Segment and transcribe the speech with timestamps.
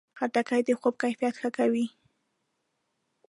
[0.17, 1.85] خټکی د خوب کیفیت ښه کوي.